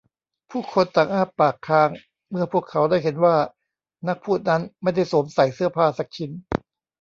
[0.51, 1.89] ผู้คนต่างอ้าปากค้าง
[2.29, 3.35] เมื่อพวกเขาได้เห็นว่า
[4.07, 6.31] นักพูดนั้นไม่ได้สวมใส่เสื้อผ้าสักชิ้น